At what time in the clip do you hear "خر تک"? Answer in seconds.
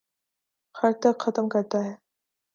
0.75-1.15